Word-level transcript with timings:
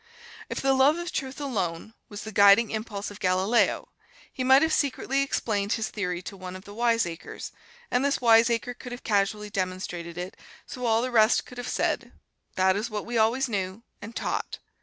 If 0.49 0.61
the 0.61 0.73
love 0.73 0.97
of 0.97 1.11
Truth, 1.11 1.39
alone, 1.39 1.93
was 2.09 2.23
the 2.23 2.31
guiding 2.31 2.71
impulse 2.71 3.11
of 3.11 3.19
Galileo, 3.19 3.89
he 4.33 4.43
might 4.43 4.63
have 4.63 4.73
secretly 4.73 5.21
explained 5.21 5.73
his 5.73 5.89
theory 5.89 6.23
to 6.23 6.35
one 6.35 6.55
of 6.55 6.65
the 6.65 6.73
wiseacres, 6.73 7.51
and 7.91 8.03
this 8.03 8.19
wiseacre 8.19 8.73
could 8.73 8.93
have 8.93 9.03
casually 9.03 9.51
demonstrated 9.51 10.17
it, 10.17 10.35
so 10.65 10.87
all 10.87 11.03
the 11.03 11.11
rest 11.11 11.45
could 11.45 11.59
have 11.59 11.69
said, 11.69 12.13
"That 12.55 12.75
is 12.75 12.89
what 12.89 13.05
we 13.05 13.19
always 13.19 13.47
knew 13.47 13.83
and 14.01 14.15
taught." 14.15 14.57